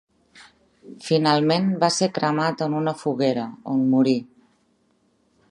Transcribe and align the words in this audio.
Finalment, 1.09 1.69
va 1.83 1.89
ser 1.97 2.09
cremat 2.15 2.65
en 2.69 2.79
una 2.81 2.95
foguera, 3.03 3.45
on 3.75 3.87
morí. 3.93 4.17